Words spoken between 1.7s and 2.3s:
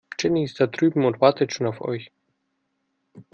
euch.